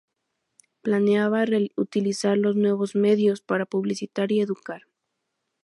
Planeaba 0.81 1.45
utilizar 1.75 2.35
los 2.35 2.55
"nuevos 2.55 2.95
medios" 2.95 3.41
para 3.41 3.67
publicitar 3.67 4.31
y 4.31 4.41
educar. 4.41 4.81